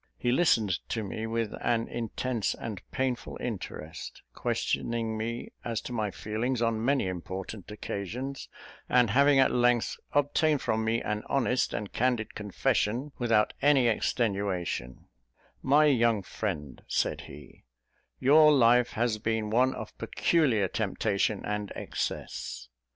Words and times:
He 0.17 0.31
listened 0.31 0.79
to 0.89 1.03
me 1.03 1.27
with 1.27 1.53
an 1.61 1.87
intense 1.87 2.55
and 2.55 2.81
painful 2.89 3.37
interest, 3.39 4.23
questioning 4.33 5.15
me 5.15 5.51
as 5.63 5.79
to 5.81 5.93
my 5.93 6.09
feelings 6.09 6.59
on 6.59 6.83
many 6.83 7.05
important 7.05 7.69
occasions; 7.69 8.49
and 8.89 9.11
having 9.11 9.37
at 9.39 9.51
length 9.51 9.97
obtained 10.11 10.59
from 10.63 10.83
me 10.83 11.03
an 11.03 11.21
honest 11.27 11.71
and 11.71 11.93
candid 11.93 12.33
confession, 12.33 13.11
without 13.19 13.53
any 13.61 13.87
extenuation, 13.87 15.05
"My 15.61 15.85
young 15.85 16.23
friend," 16.23 16.81
said 16.87 17.21
he, 17.29 17.65
"your 18.19 18.51
life 18.51 18.93
has 18.93 19.19
been 19.19 19.51
one 19.51 19.75
of 19.75 19.95
peculiar 19.99 20.67
temptation 20.67 21.45
and 21.45 21.71
excess. 21.75 22.69